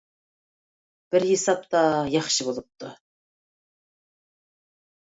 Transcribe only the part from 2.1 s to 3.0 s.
ياخشى بولۇپتۇ.